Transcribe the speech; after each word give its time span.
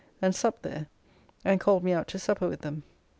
]and 0.23 0.33
supped 0.33 0.63
there, 0.63 0.87
and 1.45 1.59
called 1.59 1.83
me 1.83 1.91
out 1.93 2.07
to 2.07 2.17
supper 2.17 2.49
with 2.49 2.61
them. 2.61 2.81